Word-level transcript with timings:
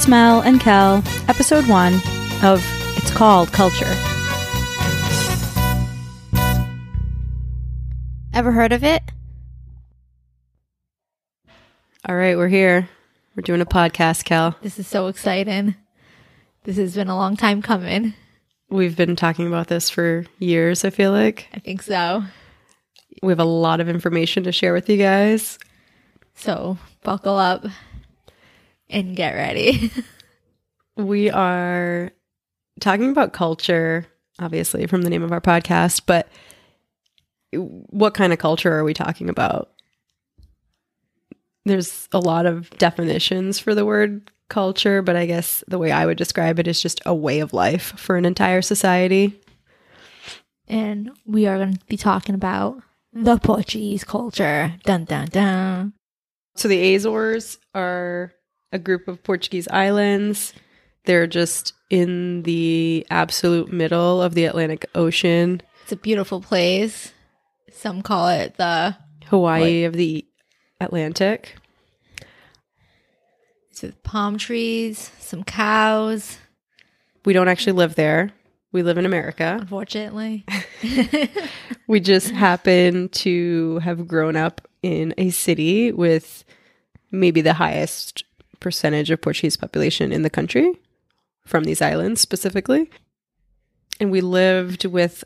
It's 0.00 0.08
Mel 0.08 0.40
and 0.40 0.58
Kel, 0.58 1.02
episode 1.28 1.68
one 1.68 1.92
of 2.42 2.64
It's 2.96 3.10
Called 3.10 3.52
Culture. 3.52 3.92
Ever 8.32 8.50
heard 8.50 8.72
of 8.72 8.82
it? 8.82 9.02
All 12.08 12.16
right, 12.16 12.34
we're 12.38 12.48
here. 12.48 12.88
We're 13.36 13.42
doing 13.42 13.60
a 13.60 13.66
podcast, 13.66 14.24
Kel. 14.24 14.56
This 14.62 14.78
is 14.78 14.86
so 14.86 15.08
exciting. 15.08 15.74
This 16.64 16.78
has 16.78 16.94
been 16.94 17.08
a 17.08 17.16
long 17.16 17.36
time 17.36 17.60
coming. 17.60 18.14
We've 18.70 18.96
been 18.96 19.16
talking 19.16 19.46
about 19.48 19.66
this 19.66 19.90
for 19.90 20.24
years, 20.38 20.82
I 20.82 20.88
feel 20.88 21.12
like. 21.12 21.46
I 21.52 21.58
think 21.58 21.82
so. 21.82 22.24
We 23.22 23.32
have 23.32 23.38
a 23.38 23.44
lot 23.44 23.80
of 23.80 23.88
information 23.90 24.44
to 24.44 24.52
share 24.52 24.72
with 24.72 24.88
you 24.88 24.96
guys. 24.96 25.58
So 26.36 26.78
buckle 27.02 27.36
up 27.36 27.66
and 28.90 29.16
get 29.16 29.34
ready. 29.34 29.90
We 30.96 31.30
are 31.30 32.10
talking 32.80 33.10
about 33.10 33.32
culture, 33.32 34.06
obviously, 34.38 34.86
from 34.86 35.00
the 35.00 35.08
name 35.08 35.22
of 35.22 35.32
our 35.32 35.40
podcast, 35.40 36.02
but 36.04 36.28
what 37.52 38.12
kind 38.12 38.34
of 38.34 38.38
culture 38.38 38.72
are 38.76 38.84
we 38.84 38.92
talking 38.92 39.30
about? 39.30 39.70
There's 41.64 42.06
a 42.12 42.18
lot 42.18 42.44
of 42.44 42.68
definitions 42.76 43.58
for 43.58 43.74
the 43.74 43.86
word 43.86 44.30
culture, 44.50 45.00
but 45.00 45.16
I 45.16 45.24
guess 45.24 45.64
the 45.68 45.78
way 45.78 45.90
I 45.90 46.04
would 46.04 46.18
describe 46.18 46.58
it 46.58 46.68
is 46.68 46.82
just 46.82 47.00
a 47.06 47.14
way 47.14 47.40
of 47.40 47.54
life 47.54 47.94
for 47.96 48.16
an 48.16 48.26
entire 48.26 48.60
society. 48.60 49.40
and 50.68 51.10
we 51.24 51.46
are 51.46 51.56
going 51.56 51.74
to 51.74 51.86
be 51.86 51.96
talking 51.96 52.34
about 52.34 52.82
the 53.12 53.38
Portuguese 53.38 54.04
culture. 54.04 54.74
Dun 54.84 55.04
dun 55.04 55.28
dun. 55.28 55.92
So 56.56 56.68
the 56.68 56.94
Azores 56.94 57.58
are 57.74 58.32
a 58.72 58.78
group 58.78 59.08
of 59.08 59.22
Portuguese 59.22 59.68
islands. 59.68 60.52
They're 61.04 61.26
just 61.26 61.72
in 61.88 62.42
the 62.42 63.06
absolute 63.10 63.72
middle 63.72 64.22
of 64.22 64.34
the 64.34 64.44
Atlantic 64.44 64.86
Ocean, 64.94 65.60
It's 65.82 65.92
a 65.92 65.96
beautiful 65.96 66.40
place. 66.40 67.12
Some 67.72 68.02
call 68.02 68.28
it 68.28 68.56
the 68.56 68.96
Hawaii 69.26 69.84
of 69.84 69.94
the 69.94 70.24
Atlantic. 70.80 71.56
it's 73.70 73.82
with 73.82 74.02
palm 74.02 74.38
trees, 74.38 75.10
some 75.18 75.42
cows, 75.44 76.38
We 77.24 77.32
don't 77.32 77.48
actually 77.48 77.72
live 77.72 77.94
there. 77.96 78.30
We 78.72 78.82
live 78.82 78.98
in 78.98 79.06
America. 79.06 79.58
unfortunately. 79.60 80.44
We 81.90 81.98
just 81.98 82.30
happen 82.30 83.08
to 83.08 83.80
have 83.80 84.06
grown 84.06 84.36
up 84.36 84.60
in 84.80 85.12
a 85.18 85.30
city 85.30 85.90
with 85.90 86.44
maybe 87.10 87.40
the 87.40 87.52
highest 87.52 88.22
percentage 88.60 89.10
of 89.10 89.20
Portuguese 89.20 89.56
population 89.56 90.12
in 90.12 90.22
the 90.22 90.30
country 90.30 90.72
from 91.44 91.64
these 91.64 91.82
islands 91.82 92.20
specifically. 92.20 92.90
And 93.98 94.10
we 94.10 94.20
lived 94.20 94.84
with 94.84 95.24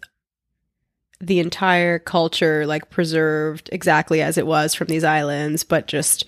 the 1.20 1.40
entire 1.40 1.98
culture 1.98 2.66
like 2.66 2.90
preserved 2.90 3.70
exactly 3.72 4.20
as 4.20 4.36
it 4.36 4.46
was 4.46 4.74
from 4.74 4.88
these 4.88 5.04
islands, 5.04 5.64
but 5.64 5.86
just 5.86 6.24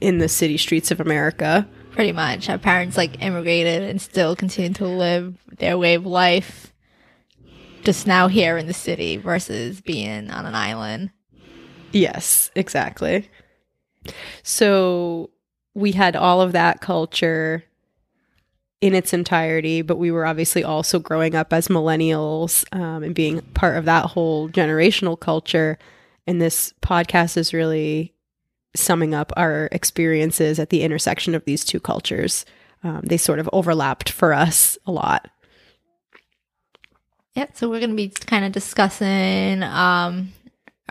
in 0.00 0.18
the 0.18 0.28
city 0.28 0.56
streets 0.56 0.90
of 0.90 1.00
America. 1.00 1.66
Pretty 1.92 2.12
much. 2.12 2.48
Our 2.48 2.58
parents 2.58 2.96
like 2.96 3.22
immigrated 3.22 3.82
and 3.82 4.00
still 4.00 4.36
continue 4.36 4.72
to 4.74 4.86
live 4.86 5.38
their 5.58 5.78
way 5.78 5.94
of 5.94 6.06
life 6.06 6.72
just 7.84 8.06
now 8.06 8.28
here 8.28 8.56
in 8.56 8.66
the 8.66 8.74
city 8.74 9.16
versus 9.16 9.80
being 9.80 10.30
on 10.30 10.46
an 10.46 10.54
island. 10.54 11.10
Yes, 11.92 12.50
exactly. 12.56 13.30
So 14.42 15.30
we 15.74 15.92
had 15.92 16.16
all 16.16 16.40
of 16.40 16.52
that 16.52 16.80
culture 16.80 17.64
in 18.80 18.94
its 18.94 19.12
entirety, 19.12 19.82
but 19.82 19.96
we 19.96 20.10
were 20.10 20.26
obviously 20.26 20.62
also 20.62 20.98
growing 20.98 21.34
up 21.34 21.52
as 21.52 21.68
millennials 21.68 22.64
um, 22.78 23.02
and 23.02 23.14
being 23.14 23.40
part 23.54 23.76
of 23.76 23.86
that 23.86 24.06
whole 24.06 24.48
generational 24.48 25.18
culture. 25.18 25.78
And 26.26 26.40
this 26.40 26.72
podcast 26.82 27.36
is 27.36 27.54
really 27.54 28.12
summing 28.76 29.14
up 29.14 29.32
our 29.36 29.68
experiences 29.72 30.58
at 30.58 30.70
the 30.70 30.82
intersection 30.82 31.34
of 31.34 31.44
these 31.44 31.64
two 31.64 31.80
cultures. 31.80 32.44
Um, 32.82 33.00
they 33.04 33.16
sort 33.16 33.38
of 33.38 33.48
overlapped 33.52 34.10
for 34.10 34.34
us 34.34 34.76
a 34.86 34.92
lot. 34.92 35.30
Yeah, 37.34 37.46
so 37.54 37.68
we're 37.68 37.80
gonna 37.80 37.94
be 37.94 38.08
kind 38.08 38.44
of 38.44 38.52
discussing 38.52 39.62
um 39.62 40.32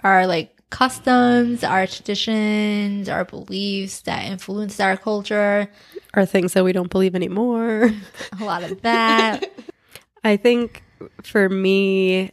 our 0.04 0.28
like 0.28 0.53
customs, 0.74 1.64
our 1.64 1.86
traditions, 1.86 3.08
our 3.08 3.24
beliefs 3.24 4.02
that 4.02 4.26
influenced 4.26 4.82
our 4.82 4.98
culture. 4.98 5.70
Are 6.16 6.26
things 6.26 6.54
that 6.54 6.64
we 6.64 6.74
don't 6.74 6.90
believe 6.90 7.14
anymore. 7.14 7.92
A 8.42 8.44
lot 8.44 8.64
of 8.64 8.82
that. 8.82 9.54
I 10.24 10.36
think 10.36 10.84
for 11.22 11.48
me, 11.48 12.32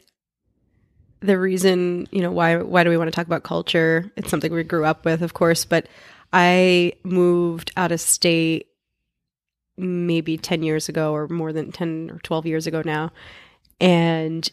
the 1.21 1.39
reason, 1.39 2.09
you 2.11 2.23
know, 2.23 2.33
why 2.33 2.57
why 2.57 2.83
do 2.83 2.89
we 2.89 2.97
want 2.97 3.09
to 3.09 3.15
talk 3.15 3.27
about 3.27 3.43
culture? 3.43 4.11
It's 4.17 4.31
something 4.31 4.55
we 4.55 4.65
grew 4.65 4.87
up 4.87 5.05
with, 5.05 5.21
of 5.21 5.35
course, 5.35 5.67
but 5.67 5.87
I 6.33 6.95
moved 7.05 7.73
out 7.77 7.93
of 7.93 8.01
state 8.01 8.69
maybe 9.77 10.39
10 10.39 10.63
years 10.63 10.89
ago 10.89 11.13
or 11.13 11.29
more 11.29 11.53
than 11.53 11.73
10 11.73 12.11
or 12.11 12.19
12 12.21 12.47
years 12.47 12.67
ago 12.67 12.81
now. 12.87 13.13
And 13.83 14.51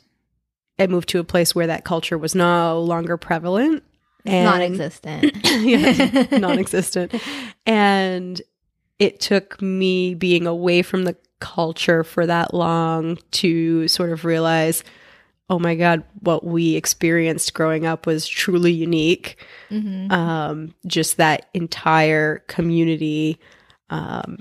I 0.79 0.87
moved 0.87 1.09
to 1.09 1.19
a 1.19 1.23
place 1.23 1.55
where 1.55 1.67
that 1.67 1.83
culture 1.83 2.17
was 2.17 2.35
no 2.35 2.79
longer 2.81 3.17
prevalent. 3.17 3.83
And- 4.25 4.45
non-existent. 4.45 5.37
yeah, 5.45 6.27
non-existent. 6.37 7.13
And 7.65 8.41
it 8.99 9.19
took 9.19 9.61
me 9.61 10.15
being 10.15 10.45
away 10.47 10.81
from 10.81 11.03
the 11.03 11.15
culture 11.39 12.03
for 12.03 12.25
that 12.25 12.53
long 12.53 13.17
to 13.31 13.87
sort 13.87 14.11
of 14.11 14.25
realize, 14.25 14.83
oh 15.49 15.59
my 15.59 15.75
God, 15.75 16.03
what 16.21 16.43
we 16.43 16.75
experienced 16.75 17.53
growing 17.53 17.85
up 17.85 18.05
was 18.05 18.27
truly 18.27 18.71
unique. 18.71 19.37
hmm 19.69 20.11
Um, 20.11 20.73
just 20.85 21.17
that 21.17 21.45
entire 21.53 22.39
community 22.47 23.39
um, 23.89 24.39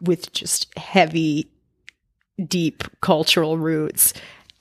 with 0.00 0.32
just 0.32 0.76
heavy, 0.78 1.50
deep 2.46 2.84
cultural 3.00 3.58
roots. 3.58 4.12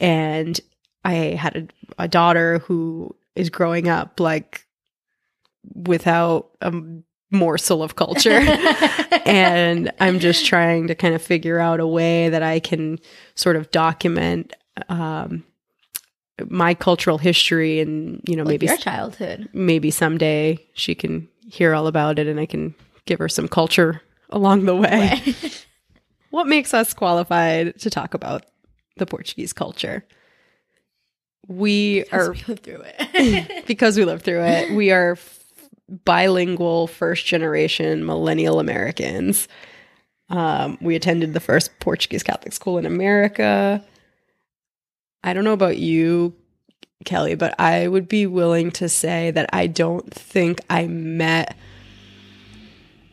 And 0.02 0.60
I 1.06 1.14
had 1.14 1.56
a, 1.98 2.04
a 2.04 2.08
daughter 2.08 2.60
who 2.60 3.16
is 3.36 3.50
growing 3.50 3.88
up 3.88 4.20
like 4.20 4.66
without 5.74 6.50
a 6.62 6.74
morsel 7.32 7.82
of 7.82 7.96
culture. 7.96 8.32
and 9.26 9.92
I'm 10.00 10.20
just 10.20 10.46
trying 10.46 10.88
to 10.88 10.96
kind 10.96 11.16
of 11.16 11.22
figure 11.22 11.60
out 11.60 11.80
a 11.80 11.88
way 11.88 12.30
that 12.30 12.44
I 12.44 12.60
can 12.60 13.00
sort 13.36 13.56
of 13.56 13.72
document 13.72 14.54
um, 14.90 15.44
my 16.50 16.74
cultural 16.74 17.18
history 17.18 17.80
and, 17.80 18.22
you 18.28 18.36
know, 18.36 18.44
Like 18.44 18.54
maybe 18.54 18.66
your 18.66 18.78
childhood. 18.78 19.50
maybe 19.54 19.92
someday 19.92 20.60
she 20.74 20.96
can 20.96 21.28
hear 21.48 21.74
all 21.76 21.88
about 21.88 22.20
it 22.20 22.28
and 22.28 22.40
I 22.40 22.46
can 22.46 22.74
give 23.06 23.20
her 23.20 23.30
some 23.30 23.48
culture 23.48 24.02
along 24.30 24.66
the 24.66 24.76
way. 24.76 25.22
what 26.32 26.48
makes 26.48 26.74
us 26.74 26.94
qualified 26.94 27.78
to 27.80 27.90
talk 27.90 28.14
about 28.14 28.46
the 29.02 29.06
Portuguese 29.06 29.52
culture? 29.52 30.06
We 31.48 32.06
are 32.12 32.32
we 32.32 32.44
lived 32.48 32.64
through 32.64 32.84
it. 32.86 33.66
because 33.68 33.98
we 33.98 34.06
lived 34.06 34.24
through 34.24 34.44
it. 34.44 34.72
We 34.72 34.92
are 34.92 35.14
f- 35.14 35.44
bilingual 36.06 36.88
first 36.88 37.26
generation 37.26 38.06
millennial 38.06 38.60
Americans. 38.60 39.48
Um, 40.30 40.78
we 40.80 40.96
attended 40.96 41.34
the 41.34 41.42
first 41.42 41.78
Portuguese 41.80 42.24
Catholic 42.24 42.54
school 42.54 42.78
in 42.78 42.86
America. 42.86 43.84
I 45.24 45.34
don't 45.34 45.44
know 45.44 45.52
about 45.52 45.78
you, 45.78 46.34
Kelly, 47.04 47.36
but 47.36 47.60
I 47.60 47.88
would 47.88 48.08
be 48.08 48.28
willing 48.28 48.72
to 48.72 48.88
say 48.88 49.32
that 49.32 49.50
I 49.52 49.68
don't 49.68 50.14
think 50.14 50.62
I 50.70 50.88
met 50.88 51.58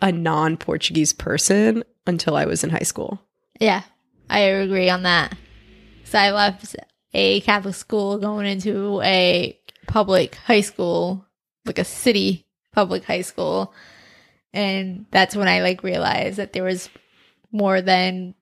a 0.00 0.12
non 0.12 0.58
Portuguese 0.58 1.12
person 1.12 1.82
until 2.06 2.36
I 2.36 2.44
was 2.44 2.62
in 2.62 2.70
high 2.70 2.78
school. 2.80 3.20
yeah, 3.58 3.82
I 4.30 4.40
agree 4.40 4.90
on 4.90 5.02
that. 5.02 5.34
So 6.08 6.18
I 6.18 6.30
left 6.30 6.74
a 7.12 7.42
Catholic 7.42 7.74
school 7.74 8.16
going 8.16 8.46
into 8.46 9.02
a 9.02 9.58
public 9.86 10.36
high 10.36 10.62
school, 10.62 11.26
like 11.66 11.78
a 11.78 11.84
city 11.84 12.46
public 12.72 13.04
high 13.04 13.20
school. 13.20 13.74
And 14.54 15.04
that's 15.10 15.36
when 15.36 15.48
I 15.48 15.60
like 15.60 15.82
realized 15.82 16.38
that 16.38 16.54
there 16.54 16.64
was 16.64 16.88
more 17.52 17.82
than 17.82 18.34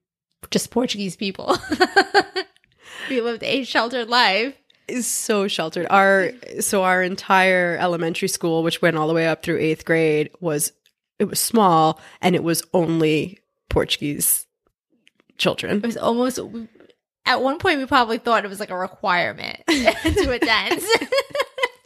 just 0.49 0.71
Portuguese 0.71 1.17
people. 1.17 1.57
we 3.09 3.19
lived 3.19 3.43
a 3.43 3.65
sheltered 3.65 4.07
life. 4.07 4.55
is 4.87 5.05
so 5.05 5.49
sheltered. 5.49 5.87
Our 5.89 6.31
so 6.61 6.83
our 6.83 7.03
entire 7.03 7.75
elementary 7.81 8.29
school, 8.29 8.63
which 8.63 8.81
went 8.81 8.95
all 8.95 9.09
the 9.09 9.13
way 9.13 9.27
up 9.27 9.43
through 9.43 9.59
eighth 9.59 9.83
grade, 9.83 10.29
was 10.39 10.71
it 11.19 11.25
was 11.25 11.41
small 11.41 11.99
and 12.21 12.33
it 12.33 12.43
was 12.43 12.63
only 12.73 13.39
Portuguese 13.69 14.45
children. 15.37 15.77
It 15.77 15.85
was 15.85 15.97
almost 15.97 16.39
at 17.27 17.41
one 17.41 17.59
point 17.59 17.79
we 17.79 17.85
probably 17.85 18.17
thought 18.17 18.43
it 18.43 18.47
was 18.47 18.59
like 18.59 18.69
a 18.71 18.77
requirement 18.77 19.59
to 19.67 20.31
attend. 20.31 20.81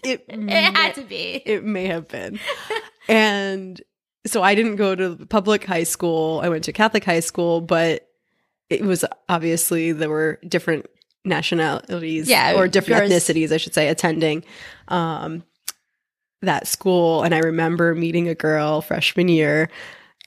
It 0.03 0.25
it 0.29 0.39
may, 0.39 0.63
had 0.63 0.95
to 0.95 1.03
be. 1.03 1.43
it 1.45 1.63
may 1.63 1.85
have 1.85 2.07
been, 2.07 2.39
and 3.07 3.79
so 4.25 4.41
I 4.41 4.55
didn't 4.55 4.77
go 4.77 4.95
to 4.95 5.27
public 5.27 5.63
high 5.63 5.83
school. 5.83 6.41
I 6.43 6.49
went 6.49 6.63
to 6.63 6.71
Catholic 6.73 7.03
high 7.03 7.19
school, 7.19 7.61
but 7.61 8.07
it 8.71 8.81
was 8.81 9.05
obviously 9.29 9.91
there 9.91 10.09
were 10.09 10.39
different 10.47 10.87
nationalities 11.23 12.27
Yeah, 12.27 12.55
or 12.55 12.67
different 12.67 13.11
yours- 13.11 13.23
ethnicities, 13.23 13.51
I 13.51 13.57
should 13.57 13.75
say, 13.75 13.89
attending 13.89 14.43
um, 14.87 15.43
that 16.41 16.65
school. 16.67 17.21
And 17.21 17.35
I 17.35 17.39
remember 17.39 17.93
meeting 17.93 18.27
a 18.27 18.33
girl 18.33 18.81
freshman 18.81 19.27
year, 19.27 19.69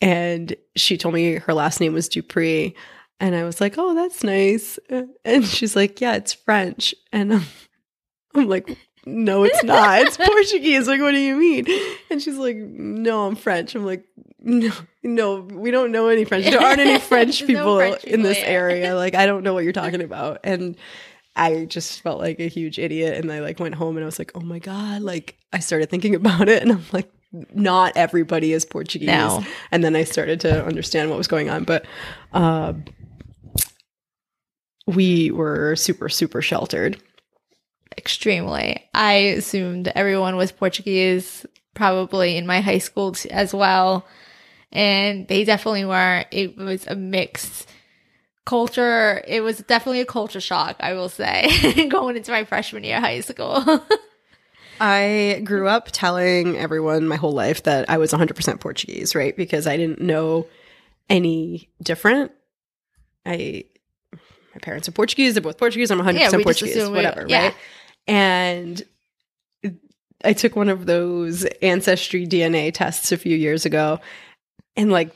and 0.01 0.55
she 0.77 0.97
told 0.97 1.15
me 1.15 1.35
her 1.35 1.53
last 1.53 1.81
name 1.81 1.95
was 1.95 2.09
Dupree. 2.09 2.77
And 3.21 3.35
I 3.35 3.45
was 3.45 3.61
like, 3.61 3.75
oh, 3.79 3.95
that's 3.95 4.25
nice. 4.25 4.79
And 5.25 5.45
she's 5.45 5.77
like, 5.77 6.01
yeah, 6.01 6.15
it's 6.15 6.33
French. 6.33 6.95
And 7.13 7.35
I'm, 7.35 7.45
I'm 8.35 8.49
like, 8.49 8.77
no, 9.07 9.45
it's 9.45 9.63
not. 9.63 10.01
It's 10.01 10.17
Portuguese. 10.19 10.89
Like, 10.89 11.01
what 11.01 11.13
do 11.13 11.19
you 11.19 11.37
mean? 11.37 11.67
And 12.11 12.21
she's 12.21 12.37
like, 12.37 12.57
no, 12.57 13.27
I'm 13.27 13.37
French. 13.37 13.75
I'm 13.75 13.85
like, 13.85 14.05
no, 14.41 14.73
no, 15.03 15.41
we 15.41 15.71
don't 15.71 15.93
know 15.93 16.09
any 16.09 16.25
French. 16.25 16.45
There 16.45 16.61
aren't 16.61 16.81
any 16.81 16.99
French 16.99 17.41
There's 17.41 17.51
no 17.53 17.57
people 17.59 17.77
French 17.77 18.05
in 18.05 18.23
this 18.23 18.39
area. 18.39 18.95
Like, 19.05 19.15
I 19.15 19.27
don't 19.27 19.43
know 19.43 19.53
what 19.53 19.65
you're 19.65 19.73
talking 19.73 20.03
about. 20.03 20.41
And 20.45 20.77
I 21.37 21.65
just 21.65 22.01
felt 22.01 22.21
like 22.21 22.41
a 22.41 22.49
huge 22.49 22.79
idiot. 22.79 23.19
And 23.19 23.31
I 23.31 23.41
like 23.41 23.59
went 23.59 23.75
home 23.75 23.97
and 23.97 24.05
I 24.05 24.07
was 24.07 24.19
like, 24.19 24.33
oh 24.35 24.41
my 24.41 24.59
God. 24.59 25.03
Like, 25.03 25.37
I 25.53 25.59
started 25.59 25.91
thinking 25.91 26.15
about 26.15 26.49
it 26.49 26.63
and 26.63 26.73
I'm 26.73 26.85
like, 26.93 27.11
not 27.53 27.97
everybody 27.97 28.53
is 28.53 28.65
Portuguese. 28.65 29.09
No. 29.09 29.45
And 29.73 29.83
then 29.83 29.97
I 29.97 30.05
started 30.05 30.41
to 30.41 30.65
understand 30.65 31.11
what 31.11 31.19
was 31.19 31.27
going 31.27 31.51
on. 31.51 31.65
But, 31.65 31.85
uh, 32.33 32.75
we 34.87 35.31
were 35.31 35.77
super, 35.77 36.09
super 36.09 36.43
sheltered. 36.43 37.01
Extremely. 37.97 38.89
I 38.93 39.13
assumed 39.13 39.89
everyone 39.95 40.37
was 40.37 40.53
Portuguese, 40.53 41.47
probably 41.75 42.37
in 42.37 42.47
my 42.47 42.61
high 42.61 42.79
school 42.79 43.13
t- 43.13 43.31
as 43.31 43.55
well. 43.55 44.07
And 44.73 45.29
they 45.29 45.45
definitely 45.45 45.85
were. 45.85 46.25
It 46.31 46.57
was 46.57 46.87
a 46.87 46.97
mixed 46.97 47.69
culture. 48.45 49.23
It 49.27 49.41
was 49.43 49.59
definitely 49.59 50.01
a 50.01 50.07
culture 50.07 50.41
shock, 50.41 50.77
I 50.81 50.95
will 50.95 51.09
say, 51.09 51.87
going 51.89 52.17
into 52.17 52.33
my 52.33 52.45
freshman 52.45 52.85
year 52.85 52.97
of 52.97 53.03
high 53.03 53.21
school. 53.21 53.63
I 54.81 55.41
grew 55.45 55.69
up 55.69 55.89
telling 55.93 56.57
everyone 56.57 57.07
my 57.07 57.17
whole 57.17 57.33
life 57.33 57.63
that 57.63 57.89
I 57.89 57.99
was 57.99 58.13
100% 58.13 58.61
Portuguese, 58.61 59.15
right? 59.15 59.37
Because 59.37 59.69
I 59.69 59.77
didn't 59.77 60.01
know 60.01 60.49
any 61.09 61.71
different. 61.81 62.33
I 63.25 63.65
my 64.55 64.59
parents 64.61 64.89
are 64.89 64.93
Portuguese, 64.93 65.35
they're 65.35 65.43
both 65.43 65.59
Portuguese, 65.59 65.91
I'm 65.91 65.99
100% 66.01 66.19
Yeah, 66.19 66.31
just 66.31 66.45
Portuguese, 66.45 66.89
whatever, 66.89 67.27
yeah. 67.29 67.45
right? 67.47 67.55
And 68.07 68.83
I 70.25 70.33
took 70.33 70.57
one 70.57 70.69
of 70.69 70.87
those 70.87 71.45
ancestry 71.61 72.27
DNA 72.27 72.73
tests 72.73 73.13
a 73.13 73.17
few 73.19 73.37
years 73.37 73.67
ago 73.67 74.01
and 74.77 74.91
like 74.91 75.11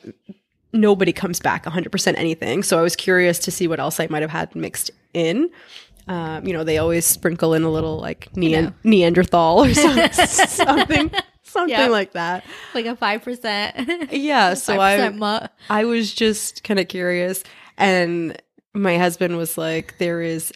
nobody 0.72 1.12
comes 1.12 1.40
back 1.40 1.64
100% 1.64 2.14
anything. 2.16 2.62
So 2.62 2.78
I 2.78 2.82
was 2.82 2.94
curious 2.94 3.38
to 3.40 3.50
see 3.50 3.66
what 3.68 3.80
else 3.80 4.00
I 4.00 4.06
might 4.10 4.22
have 4.22 4.30
had 4.30 4.54
mixed 4.54 4.90
in. 5.14 5.48
Um, 6.08 6.46
you 6.46 6.52
know, 6.52 6.64
they 6.64 6.78
always 6.78 7.04
sprinkle 7.06 7.54
in 7.54 7.62
a 7.62 7.70
little 7.70 7.98
like 7.98 8.34
know. 8.36 8.72
Neanderthal 8.84 9.64
or 9.64 9.72
some- 9.74 10.10
something, 10.12 11.10
something 11.42 11.70
Yep. 11.78 11.90
like 11.90 12.12
that. 12.12 12.44
like 12.74 12.86
a 12.86 12.94
5%. 12.96 14.08
Yeah. 14.12 14.54
So 14.54 14.80
I, 14.80 14.98
5% 14.98 15.16
mutt. 15.16 15.52
I 15.70 15.84
was 15.84 16.12
just 16.12 16.64
kind 16.64 16.80
of 16.80 16.88
curious. 16.88 17.44
And 17.76 18.40
my 18.74 18.98
husband 18.98 19.36
was 19.36 19.58
like, 19.58 19.98
there 19.98 20.20
is 20.20 20.52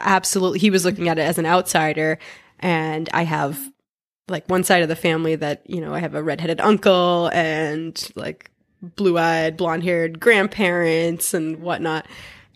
absolutely, 0.00 0.58
he 0.58 0.70
was 0.70 0.84
looking 0.84 1.08
at 1.08 1.18
it 1.18 1.22
as 1.22 1.38
an 1.38 1.46
outsider. 1.46 2.18
And 2.60 3.08
I 3.12 3.24
have 3.24 3.58
like 4.28 4.48
one 4.48 4.64
side 4.64 4.82
of 4.82 4.88
the 4.88 4.96
family 4.96 5.36
that, 5.36 5.68
you 5.68 5.80
know, 5.80 5.94
I 5.94 6.00
have 6.00 6.14
a 6.14 6.22
redheaded 6.22 6.60
uncle 6.60 7.30
and 7.32 8.10
like 8.14 8.50
blue 8.82 9.18
eyed, 9.18 9.56
blonde 9.56 9.84
haired 9.84 10.20
grandparents 10.20 11.34
and 11.34 11.60
whatnot. 11.60 12.06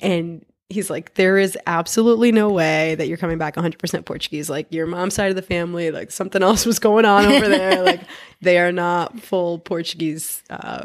And 0.01 0.45
he's 0.69 0.91
like, 0.91 1.15
there 1.15 1.39
is 1.39 1.57
absolutely 1.67 2.33
no 2.33 2.51
way 2.51 2.95
that 2.97 3.09
you're 3.09 3.17
coming 3.17 3.39
back 3.39 3.57
100% 3.57 4.05
Portuguese. 4.05 4.51
Like 4.51 4.73
your 4.73 4.87
mom's 4.87 5.15
side 5.15 5.31
of 5.31 5.37
the 5.37 5.43
family, 5.43 5.91
like 5.91 6.11
something 6.11 6.43
else 6.43 6.67
was 6.67 6.79
going 6.79 7.05
on 7.05 7.27
over 7.27 7.49
there. 7.49 7.83
like 7.85 8.03
they 8.41 8.59
are 8.59 8.73
not 8.73 9.21
full 9.21 9.59
Portuguese, 9.59 10.43
uh, 10.51 10.85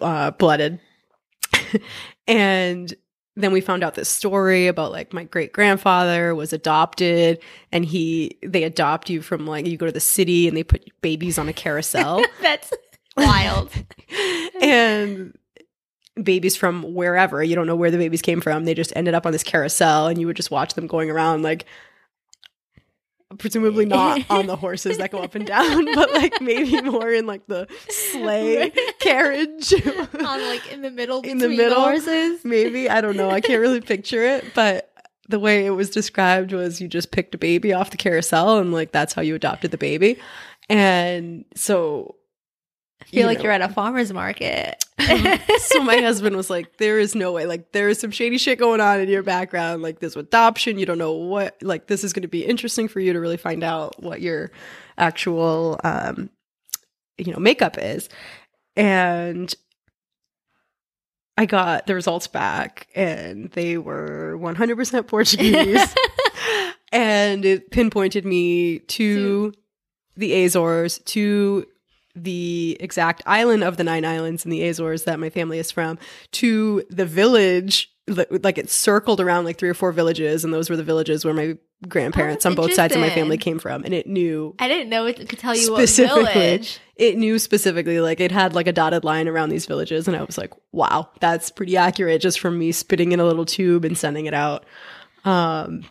uh, 0.00 0.30
blooded. 0.32 0.80
and 2.26 2.94
then 3.38 3.52
we 3.52 3.60
found 3.60 3.84
out 3.84 3.94
this 3.94 4.08
story 4.08 4.66
about 4.66 4.90
like 4.90 5.12
my 5.12 5.24
great 5.24 5.52
grandfather 5.52 6.34
was 6.34 6.52
adopted 6.52 7.38
and 7.70 7.84
he 7.84 8.36
they 8.42 8.64
adopt 8.64 9.08
you 9.08 9.22
from 9.22 9.46
like 9.46 9.66
you 9.66 9.76
go 9.76 9.86
to 9.86 9.92
the 9.92 10.00
city 10.00 10.48
and 10.48 10.56
they 10.56 10.64
put 10.64 10.84
babies 11.00 11.38
on 11.38 11.48
a 11.48 11.52
carousel 11.52 12.22
That's 12.42 12.72
wild. 13.16 13.70
and 14.60 15.36
babies 16.20 16.56
from 16.56 16.94
wherever 16.94 17.42
you 17.44 17.54
don't 17.54 17.68
know 17.68 17.76
where 17.76 17.92
the 17.92 17.96
babies 17.96 18.22
came 18.22 18.40
from 18.40 18.64
they 18.64 18.74
just 18.74 18.92
ended 18.96 19.14
up 19.14 19.24
on 19.24 19.30
this 19.30 19.44
carousel 19.44 20.08
and 20.08 20.20
you 20.20 20.26
would 20.26 20.36
just 20.36 20.50
watch 20.50 20.74
them 20.74 20.88
going 20.88 21.08
around 21.08 21.42
like 21.42 21.64
presumably 23.36 23.84
not 23.98 24.22
on 24.30 24.46
the 24.46 24.56
horses 24.56 24.96
that 24.98 25.10
go 25.10 25.18
up 25.18 25.34
and 25.34 25.46
down 25.46 25.84
but 25.94 26.12
like 26.14 26.40
maybe 26.40 26.80
more 26.82 27.10
in 27.12 27.26
like 27.26 27.46
the 27.46 27.66
sleigh 27.90 28.72
carriage. 29.00 29.72
On 30.14 30.40
like 30.48 30.72
in 30.72 30.80
the 30.82 30.90
middle 30.90 31.20
In 31.20 31.38
the 31.38 31.48
middle? 31.48 31.80
horses. 31.80 32.44
maybe. 32.44 32.88
I 32.88 33.00
don't 33.00 33.16
know. 33.16 33.30
I 33.30 33.40
can't 33.40 33.60
really 33.60 33.80
picture 33.80 34.22
it 34.24 34.44
but 34.54 34.90
the 35.28 35.38
way 35.38 35.66
it 35.66 35.70
was 35.70 35.90
described 35.90 36.52
was 36.52 36.80
you 36.80 36.88
just 36.88 37.10
picked 37.10 37.34
a 37.34 37.38
baby 37.38 37.72
off 37.74 37.90
the 37.90 37.98
carousel 37.98 38.58
and 38.58 38.72
like 38.72 38.92
that's 38.92 39.12
how 39.12 39.20
you 39.22 39.34
adopted 39.34 39.70
the 39.72 39.78
baby. 39.78 40.18
And 40.70 41.44
so 41.54 42.16
feel 43.08 43.20
you 43.20 43.26
like 43.26 43.38
know. 43.38 43.44
you're 43.44 43.52
at 43.52 43.62
a 43.62 43.68
farmer's 43.68 44.12
market. 44.12 44.84
so 45.58 45.82
my 45.82 45.96
husband 46.00 46.36
was 46.36 46.50
like, 46.50 46.76
"There 46.76 46.98
is 46.98 47.14
no 47.14 47.32
way. 47.32 47.46
Like, 47.46 47.72
there 47.72 47.88
is 47.88 47.98
some 47.98 48.10
shady 48.10 48.38
shit 48.38 48.58
going 48.58 48.80
on 48.80 49.00
in 49.00 49.08
your 49.08 49.22
background. 49.22 49.82
Like, 49.82 50.00
this 50.00 50.16
adoption. 50.16 50.78
You 50.78 50.86
don't 50.86 50.98
know 50.98 51.12
what. 51.12 51.56
Like, 51.62 51.86
this 51.86 52.04
is 52.04 52.12
going 52.12 52.22
to 52.22 52.28
be 52.28 52.44
interesting 52.44 52.88
for 52.88 53.00
you 53.00 53.12
to 53.12 53.20
really 53.20 53.36
find 53.36 53.64
out 53.64 54.02
what 54.02 54.20
your 54.20 54.50
actual, 54.96 55.80
um, 55.84 56.30
you 57.16 57.32
know, 57.32 57.38
makeup 57.38 57.76
is." 57.78 58.08
And 58.76 59.54
I 61.38 61.46
got 61.46 61.86
the 61.86 61.94
results 61.94 62.26
back, 62.26 62.88
and 62.94 63.50
they 63.52 63.78
were 63.78 64.36
100% 64.40 65.06
Portuguese, 65.06 65.94
and 66.92 67.44
it 67.44 67.70
pinpointed 67.70 68.24
me 68.24 68.80
to 68.80 69.52
the 70.16 70.44
Azores, 70.44 70.98
to 71.06 71.64
the 72.24 72.76
exact 72.80 73.22
island 73.26 73.62
of 73.64 73.76
the 73.76 73.84
nine 73.84 74.04
islands 74.04 74.44
in 74.44 74.50
the 74.50 74.66
Azores 74.66 75.04
that 75.04 75.18
my 75.18 75.30
family 75.30 75.58
is 75.58 75.70
from 75.70 75.98
to 76.32 76.82
the 76.90 77.04
village 77.06 77.90
like 78.08 78.56
it 78.56 78.70
circled 78.70 79.20
around 79.20 79.44
like 79.44 79.58
three 79.58 79.68
or 79.68 79.74
four 79.74 79.92
villages 79.92 80.42
and 80.42 80.52
those 80.54 80.70
were 80.70 80.76
the 80.76 80.82
villages 80.82 81.26
where 81.26 81.34
my 81.34 81.58
grandparents 81.88 82.46
Oh, 82.46 82.48
on 82.50 82.54
both 82.56 82.72
sides 82.72 82.94
of 82.94 83.00
my 83.02 83.10
family 83.10 83.36
came 83.36 83.58
from 83.58 83.84
and 83.84 83.92
it 83.92 84.06
knew 84.06 84.54
I 84.58 84.66
didn't 84.66 84.88
know 84.88 85.04
it 85.04 85.28
could 85.28 85.38
tell 85.38 85.54
you 85.54 85.72
what 85.72 85.78
specifically 85.86 86.32
village. 86.32 86.80
it 86.96 87.18
knew 87.18 87.38
specifically 87.38 88.00
like 88.00 88.18
it 88.18 88.32
had 88.32 88.54
like 88.54 88.66
a 88.66 88.72
dotted 88.72 89.04
line 89.04 89.28
around 89.28 89.50
these 89.50 89.66
villages 89.66 90.08
and 90.08 90.16
i 90.16 90.22
was 90.22 90.38
like 90.38 90.54
wow 90.72 91.10
that's 91.20 91.50
pretty 91.50 91.76
accurate 91.76 92.22
just 92.22 92.40
from 92.40 92.58
me 92.58 92.72
spitting 92.72 93.12
in 93.12 93.20
a 93.20 93.24
little 93.26 93.44
tube 93.44 93.84
and 93.84 93.96
sending 93.98 94.24
it 94.24 94.32
out 94.34 94.64
um 95.26 95.84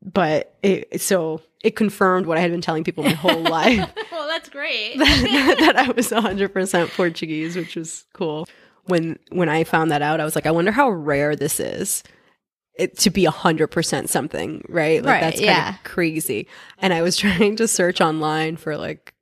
but 0.00 0.56
it 0.62 1.00
so 1.00 1.40
it 1.62 1.76
confirmed 1.76 2.26
what 2.26 2.38
i 2.38 2.40
had 2.40 2.50
been 2.50 2.60
telling 2.60 2.84
people 2.84 3.04
my 3.04 3.10
whole 3.10 3.42
life 3.42 3.88
well, 4.22 4.30
that's 4.30 4.48
great. 4.48 4.98
that, 4.98 5.56
that 5.58 5.76
I 5.76 5.90
was 5.90 6.10
100% 6.10 6.88
Portuguese, 6.94 7.56
which 7.56 7.74
was 7.74 8.04
cool. 8.12 8.46
When 8.84 9.18
when 9.30 9.48
I 9.48 9.64
found 9.64 9.90
that 9.90 10.02
out, 10.02 10.20
I 10.20 10.24
was 10.24 10.34
like, 10.34 10.46
I 10.46 10.50
wonder 10.50 10.70
how 10.70 10.90
rare 10.90 11.34
this 11.34 11.58
is. 11.58 12.02
It, 12.74 12.96
to 13.00 13.10
be 13.10 13.24
100% 13.24 14.08
something, 14.08 14.64
right? 14.68 15.02
Like 15.02 15.12
Right, 15.12 15.20
that's 15.20 15.36
kind 15.36 15.44
yeah. 15.44 15.74
of 15.74 15.84
crazy. 15.84 16.48
And 16.78 16.94
I 16.94 17.02
was 17.02 17.16
trying 17.18 17.56
to 17.56 17.68
search 17.68 18.00
online 18.00 18.56
for 18.56 18.76
like 18.76 19.12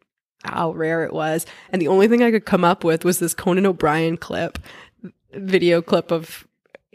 how 0.45 0.73
rare 0.73 1.05
it 1.05 1.13
was, 1.13 1.47
and 1.71 1.83
the 1.83 1.89
only 1.89 2.09
thing 2.09 2.23
I 2.23 2.31
could 2.31 2.47
come 2.47 2.65
up 2.65 2.85
with 2.85 3.05
was 3.05 3.19
this 3.19 3.35
Conan 3.35 3.67
O'Brien 3.67 4.17
clip, 4.17 4.59
video 5.33 5.83
clip 5.83 6.11
of 6.11 6.47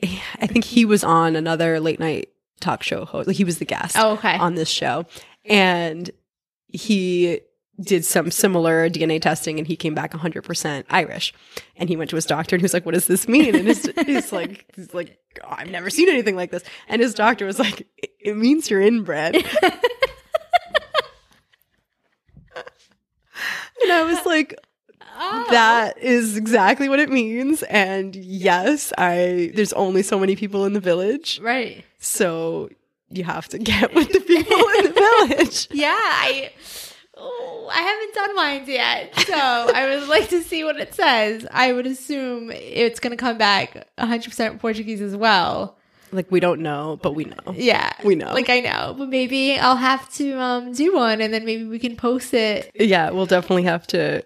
I 0.04 0.48
think 0.48 0.66
he 0.66 0.86
was 0.86 1.04
on 1.04 1.36
another 1.36 1.80
late 1.80 2.00
night 2.00 2.30
talk 2.60 2.84
show 2.84 3.06
host. 3.06 3.28
Like 3.28 3.36
he 3.36 3.44
was 3.44 3.60
the 3.60 3.66
guest 3.66 3.96
oh, 4.00 4.14
okay. 4.14 4.38
on 4.38 4.56
this 4.56 4.70
show. 4.70 5.06
And 5.48 6.10
he 6.68 7.42
did 7.82 8.06
some 8.06 8.32
similar 8.32 8.90
DNA 8.90 9.22
testing 9.22 9.58
and 9.60 9.68
he 9.68 9.76
came 9.76 9.94
back 9.94 10.12
100% 10.14 10.86
Irish. 10.90 11.34
And 11.76 11.90
he 11.90 11.96
went 11.98 12.10
to 12.12 12.16
his 12.16 12.26
doctor 12.26 12.56
and 12.56 12.62
he 12.62 12.64
was 12.64 12.74
like, 12.74 12.86
what 12.86 12.94
does 12.96 13.08
this 13.08 13.28
mean? 13.28 13.54
And 13.56 13.68
his, 13.68 13.92
he's 14.06 14.32
like, 14.32 14.66
he's 14.76 14.94
like, 14.94 15.20
"Oh, 15.44 15.48
I've 15.50 15.70
never 15.70 15.90
seen 15.90 16.08
anything 16.08 16.36
like 16.38 16.52
this. 16.52 16.64
And 16.88 17.02
his 17.02 17.14
doctor 17.14 17.46
was 17.46 17.60
like, 17.60 17.82
"It- 17.98 18.12
it 18.22 18.38
means 18.38 18.70
you're 18.70 18.82
inbred. 18.82 19.36
and 23.82 23.92
I 23.92 24.04
was 24.04 24.26
like, 24.26 24.56
Oh. 25.18 25.48
that 25.52 25.98
is 26.00 26.36
exactly 26.36 26.90
what 26.90 27.00
it 27.00 27.10
means. 27.10 27.64
And 27.64 28.16
yes, 28.16 28.92
I, 28.98 29.52
there's 29.56 29.72
only 29.74 30.02
so 30.04 30.20
many 30.20 30.36
people 30.36 30.66
in 30.66 30.74
the 30.74 30.80
village. 30.82 31.40
right. 31.42 31.86
So 32.00 32.70
you 33.18 33.24
have 33.24 33.48
to 33.50 33.58
get 33.58 33.94
with 33.94 34.12
the 34.12 34.20
people 34.20 34.58
in 34.78 34.86
the 34.86 35.28
village. 35.30 35.68
Yeah, 35.74 35.96
I 35.98 36.52
Oh, 37.18 37.70
I 37.74 37.80
haven't 37.82 38.14
done 38.14 38.36
mine 38.36 38.64
yet, 38.68 39.16
so 39.26 39.34
I 39.36 39.88
would 39.96 40.10
like 40.10 40.28
to 40.30 40.44
see 40.44 40.66
what 40.66 40.76
it 40.78 40.94
says. 40.94 41.48
I 41.50 41.72
would 41.72 41.88
assume 41.88 42.52
it's 42.52 43.00
going 43.00 43.12
to 43.12 43.18
come 43.18 43.38
back 43.38 43.88
100% 43.98 44.60
Portuguese 44.60 45.02
as 45.02 45.16
well. 45.16 45.78
Like 46.12 46.30
we 46.30 46.42
don't 46.42 46.60
know, 46.62 47.00
but 47.02 47.14
we 47.16 47.24
know. 47.24 47.54
Yeah, 47.54 47.92
We 48.04 48.16
know. 48.16 48.34
Like 48.34 48.50
I 48.50 48.60
know, 48.60 48.96
but 48.98 49.08
maybe 49.10 49.58
I'll 49.58 49.76
have 49.78 50.12
to 50.16 50.40
um 50.40 50.74
do 50.74 50.94
one, 50.96 51.22
and 51.22 51.34
then 51.34 51.46
maybe 51.46 51.64
we 51.64 51.80
can 51.80 51.96
post 51.96 52.34
it. 52.34 52.70
Yeah, 52.76 53.10
we'll 53.12 53.26
definitely 53.26 53.64
have 53.64 53.88
to 53.88 54.24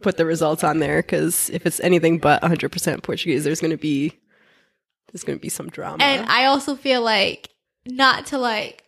put 0.00 0.16
the 0.16 0.24
results 0.24 0.64
on 0.64 0.78
there 0.78 1.02
because 1.02 1.50
if 1.50 1.66
it's 1.66 1.80
anything 1.80 2.18
but 2.18 2.42
100% 2.42 3.02
Portuguese, 3.02 3.44
there's 3.44 3.60
going 3.60 3.72
to 3.72 3.76
be 3.76 4.18
there's 5.12 5.24
going 5.24 5.38
to 5.38 5.42
be 5.42 5.48
some 5.48 5.68
drama. 5.68 6.02
And 6.02 6.26
I 6.26 6.46
also 6.46 6.76
feel 6.76 7.02
like 7.02 7.50
not 7.90 8.26
to 8.26 8.38
like 8.38 8.84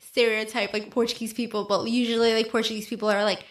stereotype 0.00 0.72
like 0.72 0.90
Portuguese 0.90 1.32
people, 1.32 1.64
but 1.64 1.84
usually 1.88 2.32
like 2.32 2.50
Portuguese 2.50 2.88
people 2.88 3.10
are 3.10 3.24
like 3.24 3.44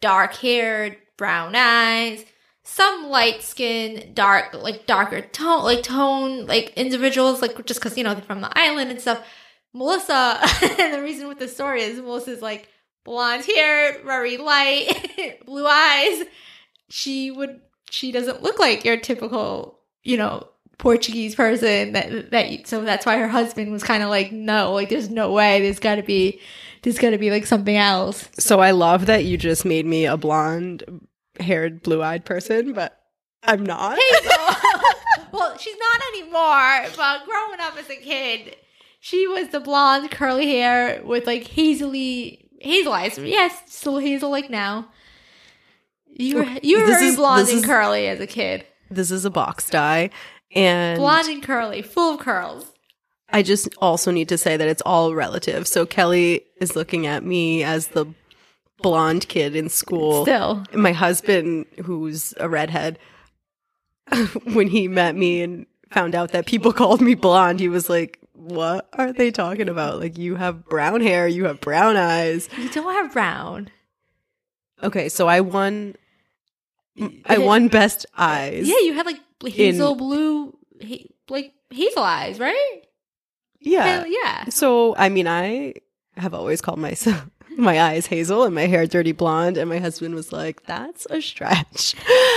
dark 0.00 0.34
haired, 0.34 0.96
brown 1.16 1.54
eyes, 1.56 2.24
some 2.62 3.08
light 3.08 3.42
skin, 3.42 4.12
dark 4.14 4.54
like 4.54 4.86
darker 4.86 5.22
tone 5.22 5.64
like 5.64 5.82
tone 5.82 6.46
like 6.46 6.72
individuals 6.76 7.40
like 7.42 7.64
just 7.66 7.80
because 7.80 7.96
you 7.96 8.04
know 8.04 8.14
they're 8.14 8.22
from 8.22 8.40
the 8.40 8.58
island 8.58 8.90
and 8.90 9.00
stuff. 9.00 9.26
Melissa, 9.74 10.40
and 10.78 10.94
the 10.94 11.02
reason 11.02 11.28
with 11.28 11.38
the 11.38 11.48
story 11.48 11.82
is 11.82 11.98
Melissa's 11.98 12.42
like 12.42 12.68
blonde 13.04 13.44
hair, 13.44 14.02
very 14.04 14.36
light, 14.36 15.42
blue 15.46 15.66
eyes. 15.66 16.24
She 16.90 17.30
would 17.30 17.60
she 17.90 18.12
doesn't 18.12 18.42
look 18.42 18.58
like 18.58 18.84
your 18.84 18.98
typical, 18.98 19.80
you 20.02 20.16
know, 20.16 20.48
Portuguese 20.78 21.34
person 21.34 21.92
that 21.92 22.30
that 22.30 22.66
so 22.68 22.82
that's 22.84 23.04
why 23.04 23.18
her 23.18 23.26
husband 23.28 23.72
was 23.72 23.82
kind 23.82 24.02
of 24.02 24.08
like 24.10 24.30
no 24.32 24.72
like 24.72 24.88
there's 24.88 25.10
no 25.10 25.32
way 25.32 25.60
there's 25.60 25.80
got 25.80 25.96
to 25.96 26.02
be 26.02 26.40
there's 26.82 26.98
got 26.98 27.10
to 27.10 27.18
be 27.18 27.30
like 27.30 27.46
something 27.46 27.76
else. 27.76 28.28
So 28.38 28.60
I 28.60 28.70
love 28.70 29.06
that 29.06 29.24
you 29.24 29.36
just 29.36 29.64
made 29.64 29.84
me 29.86 30.06
a 30.06 30.16
blonde 30.16 30.84
haired, 31.40 31.82
blue 31.82 32.02
eyed 32.02 32.24
person, 32.24 32.72
but 32.72 32.96
I'm 33.42 33.64
not. 33.66 33.98
well 35.32 35.58
she's 35.58 35.76
not 35.76 36.00
anymore 36.14 36.86
but 36.96 37.24
growing 37.26 37.60
up 37.60 37.76
as 37.76 37.90
a 37.90 37.96
kid 37.96 38.56
she 39.00 39.26
was 39.26 39.48
the 39.48 39.60
blonde 39.60 40.10
curly 40.10 40.46
hair 40.46 41.02
with 41.04 41.26
like 41.26 41.46
hazily 41.46 42.48
hazel 42.60 42.92
eyes 42.92 43.18
yes 43.18 43.62
still 43.66 43.98
hazel 43.98 44.30
like 44.30 44.48
now. 44.50 44.88
You 46.06 46.36
were 46.36 46.46
you 46.62 46.80
were 46.80 46.86
This 46.86 46.96
very 46.98 47.08
is- 47.08 47.16
blonde 47.16 47.48
and 47.48 47.58
is- 47.58 47.64
curly 47.64 48.08
as 48.08 48.20
a 48.20 48.26
kid. 48.26 48.64
This 48.90 49.10
is 49.10 49.24
a 49.24 49.30
box 49.30 49.68
dye. 49.68 50.10
And 50.54 50.98
blonde 50.98 51.28
and 51.28 51.42
curly 51.42 51.82
full 51.82 52.14
of 52.14 52.20
curls 52.20 52.72
I 53.30 53.42
just 53.42 53.68
also 53.78 54.10
need 54.10 54.28
to 54.30 54.38
say 54.38 54.56
that 54.56 54.68
it's 54.68 54.82
all 54.86 55.14
relative. 55.14 55.66
So 55.66 55.84
Kelly 55.84 56.42
is 56.60 56.74
looking 56.74 57.06
at 57.06 57.22
me 57.22 57.62
as 57.62 57.88
the 57.88 58.06
blonde 58.82 59.28
kid 59.28 59.54
in 59.54 59.68
school. 59.68 60.24
still 60.24 60.64
My 60.72 60.92
husband, 60.92 61.66
who's 61.84 62.32
a 62.38 62.48
redhead, 62.48 62.98
when 64.44 64.68
he 64.68 64.88
met 64.88 65.14
me 65.14 65.42
and 65.42 65.66
found 65.90 66.14
out 66.14 66.32
that 66.32 66.46
people 66.46 66.72
called 66.72 67.00
me 67.00 67.14
blonde, 67.14 67.60
he 67.60 67.68
was 67.68 67.90
like, 67.90 68.18
What 68.32 68.88
are 68.94 69.12
they 69.12 69.30
talking 69.30 69.68
about? 69.68 70.00
Like, 70.00 70.16
you 70.16 70.36
have 70.36 70.64
brown 70.66 71.02
hair, 71.02 71.28
you 71.28 71.44
have 71.44 71.60
brown 71.60 71.96
eyes. 71.96 72.48
you 72.56 72.68
don't 72.70 72.94
have 72.94 73.12
brown 73.12 73.70
Okay, 74.82 75.08
so 75.08 75.26
I 75.26 75.40
won. 75.40 75.96
I 77.26 77.38
won 77.38 77.66
best 77.68 78.06
eyes. 78.16 78.68
Yeah, 78.68 78.78
you 78.82 78.94
had 78.94 79.06
like 79.06 79.18
hazel 79.44 79.94
blue, 79.94 80.56
ha- 80.82 81.08
like 81.28 81.52
hazel 81.70 82.02
eyes, 82.02 82.38
right? 82.38 82.82
Yeah. 83.60 84.04
Yeah. 84.06 84.44
So, 84.48 84.94
I 84.96 85.08
mean, 85.08 85.26
I 85.26 85.74
have 86.16 86.34
always 86.34 86.60
called 86.60 86.78
myself 86.78 87.28
my 87.56 87.80
eyes 87.80 88.06
hazel 88.06 88.44
and 88.44 88.54
my 88.54 88.66
hair 88.66 88.86
dirty 88.86 89.12
blonde, 89.12 89.56
and 89.56 89.68
my 89.68 89.78
husband 89.78 90.14
was 90.14 90.32
like, 90.32 90.64
"That's 90.64 91.06
a 91.10 91.20
stretch." 91.20 91.94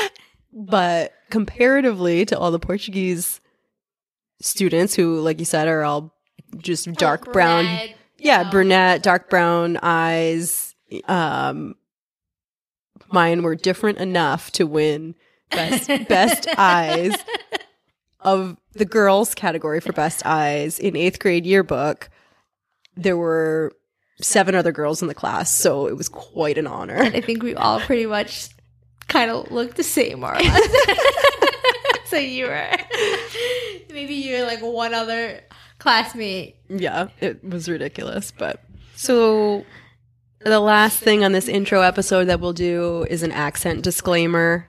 but 0.53 1.13
comparatively 1.29 2.25
to 2.25 2.37
all 2.37 2.51
the 2.51 2.59
Portuguese 2.59 3.39
students 4.41 4.95
who, 4.95 5.19
like 5.21 5.39
you 5.39 5.45
said, 5.45 5.67
are 5.67 5.83
all 5.83 6.15
just 6.57 6.91
dark 6.93 7.31
brown, 7.31 7.65
you 7.65 7.93
yeah, 8.17 8.43
know. 8.43 8.51
brunette, 8.51 9.03
dark 9.03 9.29
brown 9.29 9.77
eyes. 9.81 10.75
Um, 11.07 11.75
mine 13.11 13.43
were 13.43 13.55
different 13.55 13.99
enough 13.99 14.51
to 14.51 14.65
win 14.67 15.15
best 15.51 15.87
best 16.07 16.47
eyes 16.57 17.15
of 18.19 18.57
the 18.73 18.85
girls 18.85 19.35
category 19.35 19.79
for 19.79 19.93
best 19.93 20.25
eyes 20.25 20.79
in 20.79 20.95
eighth 20.95 21.19
grade 21.19 21.45
yearbook. 21.45 22.09
There 22.95 23.17
were 23.17 23.73
seven 24.21 24.55
other 24.55 24.71
girls 24.71 25.01
in 25.01 25.07
the 25.07 25.15
class, 25.15 25.51
so 25.51 25.87
it 25.87 25.97
was 25.97 26.09
quite 26.09 26.57
an 26.57 26.67
honor. 26.67 27.01
I 27.01 27.21
think 27.21 27.43
we 27.43 27.55
all 27.55 27.79
pretty 27.79 28.05
much 28.05 28.49
kind 29.07 29.31
of 29.31 29.51
look 29.51 29.75
the 29.75 29.83
same, 29.83 30.21
more 30.21 30.33
or 30.33 30.39
less. 30.39 30.75
so 32.05 32.17
you 32.17 32.45
were 32.45 32.69
maybe 33.91 34.15
you're 34.15 34.45
like 34.45 34.61
one 34.61 34.93
other 34.93 35.41
classmate. 35.79 36.55
Yeah, 36.69 37.09
it 37.19 37.43
was 37.43 37.67
ridiculous, 37.67 38.31
but 38.31 38.63
so 38.95 39.65
the 40.39 40.59
last 40.59 40.99
thing 40.99 41.23
on 41.23 41.31
this 41.31 41.47
intro 41.47 41.81
episode 41.81 42.25
that 42.25 42.39
we'll 42.39 42.53
do 42.53 43.05
is 43.09 43.23
an 43.23 43.31
accent 43.31 43.83
disclaimer. 43.83 44.67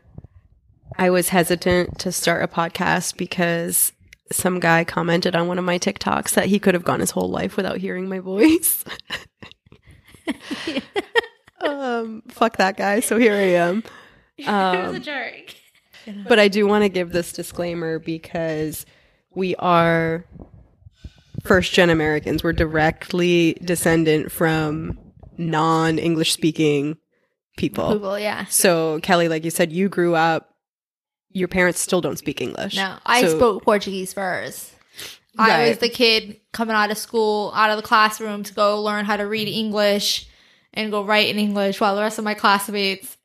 I 0.98 1.10
was 1.10 1.28
hesitant 1.30 1.98
to 2.00 2.12
start 2.12 2.42
a 2.42 2.48
podcast 2.48 3.16
because 3.16 3.92
some 4.30 4.60
guy 4.60 4.84
commented 4.84 5.34
on 5.36 5.46
one 5.48 5.58
of 5.58 5.64
my 5.64 5.78
TikToks 5.78 6.30
that 6.34 6.46
he 6.46 6.58
could 6.58 6.74
have 6.74 6.84
gone 6.84 7.00
his 7.00 7.10
whole 7.10 7.28
life 7.30 7.56
without 7.56 7.78
hearing 7.78 8.08
my 8.08 8.18
voice. 8.18 8.84
um, 11.60 12.22
fuck 12.28 12.56
that 12.56 12.76
guy. 12.76 13.00
So 13.00 13.18
here 13.18 13.34
I 13.34 13.54
am. 13.60 13.82
it 14.38 14.46
was 14.46 14.48
a 14.48 14.96
Um, 14.96 15.02
jerk. 15.02 15.54
but 16.28 16.38
I 16.38 16.48
do 16.48 16.66
want 16.66 16.82
to 16.84 16.88
give 16.88 17.12
this 17.12 17.32
disclaimer 17.32 17.98
because 17.98 18.86
we 19.34 19.54
are 19.56 20.24
first 21.44 21.72
gen 21.72 21.90
Americans. 21.90 22.42
We're 22.42 22.52
directly 22.52 23.54
descendant 23.64 24.32
from 24.32 24.98
non 25.36 25.98
English 25.98 26.32
speaking 26.32 26.96
people. 27.56 27.92
People, 27.92 28.18
yeah. 28.18 28.46
So, 28.46 29.00
Kelly, 29.02 29.28
like 29.28 29.44
you 29.44 29.50
said, 29.50 29.72
you 29.72 29.88
grew 29.88 30.14
up, 30.14 30.51
your 31.32 31.48
parents 31.48 31.80
still 31.80 32.00
don't 32.00 32.18
speak 32.18 32.40
English. 32.40 32.76
No, 32.76 32.96
I 33.06 33.22
So- 33.22 33.36
spoke 33.36 33.64
Portuguese 33.64 34.12
first. 34.12 34.70
I 35.38 35.68
was 35.70 35.78
the 35.78 35.88
kid 35.88 36.40
coming 36.52 36.76
out 36.76 36.90
of 36.90 36.98
school, 36.98 37.52
out 37.54 37.70
of 37.70 37.76
the 37.76 37.82
classroom 37.82 38.42
to 38.42 38.52
go 38.52 38.80
learn 38.82 39.06
how 39.06 39.16
to 39.16 39.26
read 39.26 39.48
English 39.48 40.26
and 40.74 40.90
go 40.90 41.02
write 41.04 41.28
in 41.28 41.38
English 41.38 41.80
while 41.80 41.94
the 41.96 42.02
rest 42.02 42.18
of 42.18 42.24
my 42.24 42.34
classmates 42.34 43.16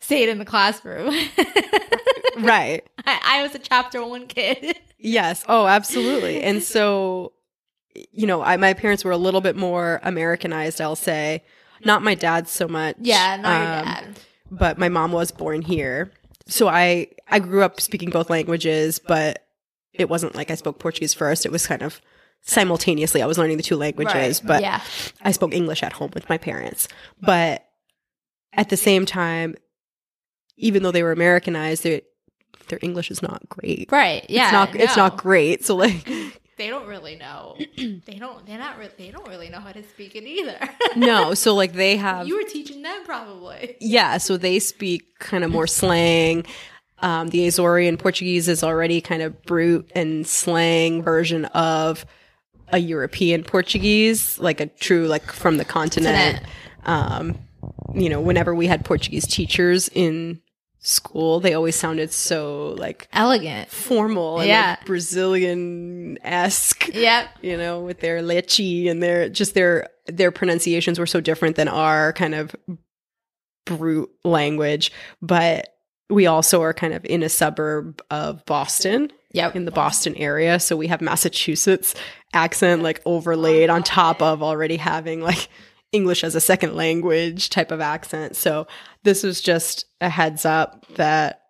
stayed 0.00 0.28
in 0.28 0.38
the 0.38 0.44
classroom. 0.44 1.14
Right. 2.38 2.86
I, 3.06 3.20
I 3.24 3.42
was 3.42 3.54
a 3.54 3.58
chapter 3.58 4.04
one 4.04 4.26
kid. 4.26 4.78
Yes. 4.98 5.44
Oh, 5.46 5.66
absolutely. 5.66 6.42
And 6.42 6.62
so, 6.62 7.32
you 8.12 8.26
know, 8.26 8.42
I, 8.42 8.56
my 8.56 8.72
parents 8.72 9.04
were 9.04 9.10
a 9.12 9.16
little 9.18 9.42
bit 9.42 9.54
more 9.54 10.00
Americanized, 10.02 10.80
I'll 10.80 10.96
say. 10.96 11.44
Not 11.84 12.02
my 12.02 12.14
dad 12.14 12.48
so 12.48 12.66
much. 12.66 12.96
yeah, 13.00 13.36
not 13.36 13.60
your 13.60 13.78
Um, 13.78 13.84
dad. 13.84 14.20
but 14.50 14.78
my 14.78 14.88
mom 14.88 15.12
was 15.12 15.30
born 15.30 15.60
here. 15.62 16.12
So 16.46 16.68
I 16.68 17.08
I 17.28 17.38
grew 17.38 17.62
up 17.62 17.80
speaking 17.80 18.10
both 18.10 18.30
languages, 18.30 18.98
but 18.98 19.46
it 19.92 20.08
wasn't 20.08 20.34
like 20.34 20.50
I 20.50 20.54
spoke 20.54 20.78
Portuguese 20.78 21.14
first. 21.14 21.44
It 21.46 21.52
was 21.52 21.66
kind 21.66 21.82
of 21.82 22.00
simultaneously 22.42 23.22
I 23.22 23.26
was 23.26 23.38
learning 23.38 23.56
the 23.56 23.62
two 23.62 23.76
languages, 23.76 24.40
Right. 24.42 24.46
but 24.48 24.62
yeah, 24.62 24.80
I 25.22 25.32
spoke 25.32 25.52
English 25.54 25.82
at 25.82 25.92
home 25.94 26.10
with 26.14 26.28
my 26.28 26.38
parents. 26.38 26.86
But 27.20 27.66
at 28.52 28.68
the 28.68 28.76
same 28.76 29.04
time, 29.06 29.56
even 30.56 30.82
though 30.82 30.92
they 30.92 31.02
were 31.02 31.12
Americanized, 31.12 31.82
they, 31.82 32.02
their 32.68 32.78
English 32.82 33.10
is 33.10 33.22
not 33.22 33.48
great. 33.48 33.88
right. 33.90 34.24
Yeah, 34.28 34.44
it's 34.44 34.52
not 34.52 34.76
it's 34.76 34.96
not 34.96 35.16
great. 35.16 35.64
So 35.64 35.74
like 35.76 36.06
They 36.56 36.68
don't 36.68 36.86
really 36.86 37.16
know. 37.16 37.56
they 37.76 38.16
don't. 38.18 38.46
They're 38.46 38.58
not. 38.58 38.78
Re- 38.78 38.90
they 38.96 39.10
don't 39.10 39.28
really 39.28 39.50
know 39.50 39.60
how 39.60 39.72
to 39.72 39.82
speak 39.82 40.16
it 40.16 40.24
either. 40.24 40.58
no, 40.96 41.34
so 41.34 41.54
like 41.54 41.74
they 41.74 41.96
have 41.96 42.26
you 42.26 42.36
were 42.36 42.48
teaching 42.48 42.82
them 42.82 43.04
probably. 43.04 43.76
Yeah, 43.80 44.18
so 44.18 44.36
they 44.36 44.58
speak 44.58 45.18
kind 45.18 45.44
of 45.44 45.50
more 45.50 45.66
slang. 45.66 46.46
Um, 47.00 47.28
the 47.28 47.46
Azorean 47.46 47.98
Portuguese 47.98 48.48
is 48.48 48.64
already 48.64 49.02
kind 49.02 49.20
of 49.20 49.42
brute 49.42 49.90
and 49.94 50.26
slang 50.26 51.02
version 51.02 51.44
of 51.46 52.06
a 52.68 52.78
European 52.78 53.44
Portuguese, 53.44 54.38
like 54.38 54.60
a 54.60 54.66
true, 54.66 55.06
like 55.06 55.30
from 55.30 55.58
the 55.58 55.64
continent. 55.64 56.40
Um, 56.84 57.38
you 57.94 58.08
know, 58.08 58.20
whenever 58.20 58.54
we 58.54 58.66
had 58.66 58.84
Portuguese 58.84 59.26
teachers 59.26 59.88
in 59.94 60.40
school, 60.86 61.40
they 61.40 61.54
always 61.54 61.74
sounded 61.76 62.12
so 62.12 62.74
like 62.78 63.08
Elegant. 63.12 63.68
formal 63.70 64.38
and 64.40 64.48
Yeah. 64.48 64.76
like 64.78 64.86
Brazilian 64.86 66.18
esque 66.22 66.88
Yep. 66.94 67.28
you 67.42 67.56
know, 67.56 67.80
with 67.80 68.00
their 68.00 68.22
leche 68.22 68.60
and 68.88 69.02
their 69.02 69.28
just 69.28 69.54
their 69.54 69.88
their 70.06 70.30
pronunciations 70.30 70.98
were 70.98 71.06
so 71.06 71.20
different 71.20 71.56
than 71.56 71.66
our 71.68 72.12
kind 72.12 72.34
of 72.34 72.54
brute 73.64 74.10
language. 74.24 74.92
But 75.20 75.68
we 76.08 76.26
also 76.26 76.62
are 76.62 76.72
kind 76.72 76.94
of 76.94 77.04
in 77.04 77.22
a 77.24 77.28
suburb 77.28 78.00
of 78.10 78.44
Boston, 78.46 79.10
Yep. 79.32 79.56
in 79.56 79.64
the 79.64 79.72
Boston 79.72 80.14
area. 80.14 80.60
So 80.60 80.76
we 80.76 80.86
have 80.86 81.00
Massachusetts 81.00 81.94
accent 82.32 82.82
like 82.82 83.02
overlaid 83.04 83.68
on 83.70 83.82
top 83.82 84.22
of 84.22 84.42
already 84.42 84.76
having 84.76 85.20
like 85.20 85.48
English 85.96 86.22
as 86.22 86.34
a 86.34 86.40
second 86.40 86.74
language 86.74 87.50
type 87.50 87.72
of 87.72 87.80
accent. 87.80 88.36
So 88.36 88.66
this 89.02 89.22
was 89.22 89.40
just 89.40 89.86
a 90.00 90.08
heads 90.08 90.44
up 90.44 90.86
that 90.94 91.42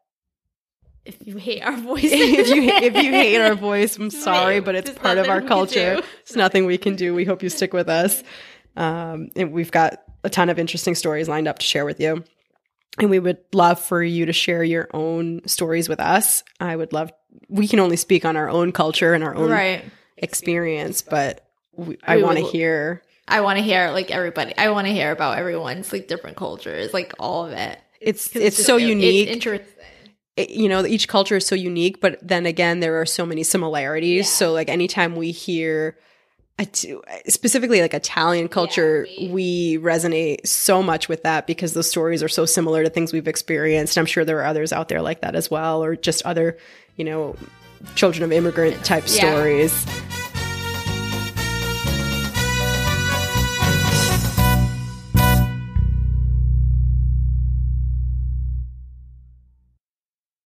If 1.05 1.27
you 1.27 1.37
hate 1.37 1.63
our 1.63 1.77
voice, 1.77 2.05
if 2.05 2.49
you 2.49 2.63
if 2.63 2.95
you 2.95 3.13
hate 3.13 3.41
our 3.41 3.55
voice, 3.71 3.97
I'm 3.97 4.11
sorry, 4.11 4.61
but 4.61 4.75
it's 4.75 4.91
There's 4.91 4.99
part 4.99 5.19
of 5.19 5.29
our 5.29 5.43
culture. 5.43 6.01
It's 6.21 6.37
nothing 6.37 6.65
we 6.65 6.79
can 6.79 6.97
do. 6.97 7.15
We 7.15 7.25
hope 7.25 7.43
you 7.43 7.49
stick 7.49 7.73
with 7.73 7.89
us. 7.89 8.23
Um, 8.77 9.31
and 9.37 9.53
we've 9.53 9.71
got 9.71 10.03
a 10.25 10.31
ton 10.31 10.49
of 10.49 10.59
interesting 10.59 10.95
stories 10.95 11.29
lined 11.29 11.49
up 11.49 11.59
to 11.59 11.67
share 11.67 11.85
with 11.85 12.01
you. 12.01 12.25
And 12.99 13.11
we 13.11 13.19
would 13.19 13.39
love 13.53 13.79
for 13.79 14.03
you 14.03 14.27
to 14.27 14.33
share 14.33 14.65
your 14.65 14.89
own 14.95 15.47
stories 15.47 15.89
with 15.89 16.01
us. 16.01 16.43
I 16.61 16.77
would 16.77 16.93
love. 16.93 17.13
We 17.49 17.69
can 17.69 17.79
only 17.79 17.97
speak 17.97 18.25
on 18.25 18.37
our 18.37 18.49
own 18.49 18.73
culture 18.73 19.13
and 19.13 19.23
our 19.23 19.35
own 19.35 19.51
right. 19.51 19.85
experience, 20.17 21.03
but 21.03 21.47
we, 21.75 21.99
I 22.03 22.23
want 22.23 22.39
to 22.39 22.45
hear. 22.45 23.03
I 23.29 23.41
want 23.41 23.59
to 23.59 23.63
hear 23.65 23.91
like 23.91 24.11
everybody. 24.11 24.57
I 24.57 24.71
want 24.71 24.87
to 24.87 24.93
hear 24.93 25.11
about 25.13 25.39
everyone's 25.39 25.93
like 25.93 26.07
different 26.09 26.37
cultures, 26.37 26.93
like 26.95 27.13
all 27.19 27.47
of 27.47 27.53
it. 27.53 27.79
It's 28.01 28.35
it's 28.37 28.57
just- 28.57 28.67
so 28.67 28.77
it's 28.77 28.87
unique. 28.87 29.29
interesting. 29.29 29.67
it- 30.37 30.51
you 30.51 30.69
know 30.69 30.85
each 30.85 31.09
culture 31.09 31.37
is 31.37 31.47
so 31.47 31.55
unique 31.55 31.99
but 32.01 32.19
then 32.23 32.45
again 32.45 32.81
there 32.81 33.01
are 33.01 33.07
so 33.07 33.25
many 33.25 33.43
similarities 33.43 34.27
Yeah. 34.27 34.33
so 34.39 34.53
like 34.53 34.69
anytime 34.69 35.17
we 35.17 35.31
hear 35.31 35.97
t- 36.73 36.95
specifically 37.27 37.81
like 37.81 37.95
italian 37.95 38.47
culture 38.49 39.07
we- 39.19 39.29
we 39.31 39.79
resonate 39.79 40.47
so 40.47 40.83
much 40.83 41.09
with 41.09 41.23
that 41.23 41.47
because 41.47 41.73
those 41.73 41.89
stories 41.89 42.23
are 42.23 42.29
so 42.29 42.45
similar 42.45 42.85
to 42.85 42.91
things 42.91 43.15
we've 43.15 43.27
experienced 43.29 43.97
i'm 43.97 44.05
sure 44.05 44.27
there 44.27 44.39
are 44.41 44.45
others 44.45 44.75
out 44.75 44.89
there 44.89 45.01
like 45.01 45.23
that 45.23 45.35
as 45.35 45.51
well 45.51 45.83
or 45.83 45.97
just 45.97 46.23
other 46.27 46.59
you 46.97 47.05
know 47.05 47.35
children 47.95 48.23
of 48.23 48.31
immigrant 48.31 48.85
type 48.85 49.05
Yeah. 49.07 49.31
stories 49.31 49.87